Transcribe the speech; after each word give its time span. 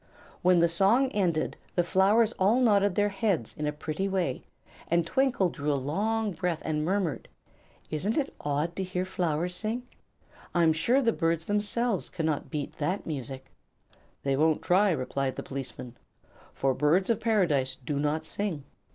When 0.41 0.61
the 0.61 0.67
song 0.67 1.09
ended 1.11 1.57
the 1.75 1.83
flowers 1.83 2.33
all 2.39 2.59
nodded 2.59 2.95
their 2.95 3.09
heads 3.09 3.53
in 3.55 3.67
a 3.67 3.71
pretty 3.71 4.07
way, 4.07 4.41
and 4.87 5.05
Twinkle 5.05 5.49
drew 5.51 5.71
a 5.71 5.75
long 5.75 6.31
breath 6.31 6.63
and 6.65 6.83
murmured: 6.83 7.27
"Isn't 7.91 8.17
it 8.17 8.33
odd 8.41 8.75
to 8.77 8.83
hear 8.83 9.05
flowers 9.05 9.55
sing? 9.55 9.83
I'm 10.55 10.73
sure 10.73 11.03
the 11.03 11.13
birds 11.13 11.45
themselves 11.45 12.09
cannot 12.09 12.49
beat 12.49 12.79
that 12.79 13.05
music." 13.05 13.51
"They 14.23 14.35
won't 14.35 14.63
try," 14.63 14.89
replied 14.89 15.35
the 15.35 15.43
policeman, 15.43 15.95
"for 16.51 16.73
Birds 16.73 17.11
of 17.11 17.19
Paradise 17.21 17.75
do 17.75 17.99
not 17.99 18.25
sing." 18.25 18.63